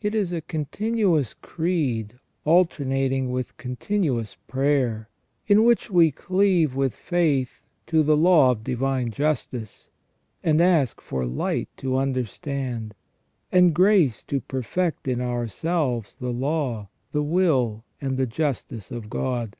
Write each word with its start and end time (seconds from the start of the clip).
It 0.00 0.14
is 0.14 0.32
a 0.32 0.40
continuous 0.40 1.34
creed 1.34 2.18
alternating 2.46 3.30
with 3.30 3.58
continuous 3.58 4.38
prayer, 4.48 5.10
in 5.46 5.64
which 5.64 5.90
we 5.90 6.10
cleave 6.10 6.74
with 6.74 6.94
faith 6.94 7.60
to 7.88 8.02
the 8.02 8.16
law 8.16 8.52
of 8.52 8.64
Divine 8.64 9.10
Justice, 9.10 9.90
and 10.42 10.62
ask 10.62 11.02
for 11.02 11.26
light 11.26 11.68
to 11.76 11.98
under 11.98 12.24
stand, 12.24 12.94
and 13.52 13.74
grace 13.74 14.24
to 14.24 14.40
perfect 14.40 15.06
in 15.06 15.20
ourselves 15.20 16.16
the 16.16 16.32
law, 16.32 16.88
the 17.12 17.22
will, 17.22 17.84
and 18.00 18.16
the 18.16 18.24
justice 18.26 18.90
of 18.90 19.10
God. 19.10 19.56